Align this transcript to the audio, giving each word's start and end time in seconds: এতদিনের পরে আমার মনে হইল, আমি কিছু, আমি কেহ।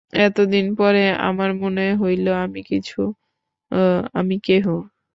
এতদিনের 0.21 0.75
পরে 0.77 1.03
আমার 1.21 1.51
মনে 1.61 1.85
হইল, 2.01 2.25
আমি 2.43 2.61
কিছু, 2.63 2.99
আমি 4.13 4.35
কেহ। 4.41 4.65